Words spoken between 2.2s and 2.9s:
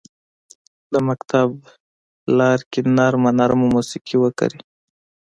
لارکې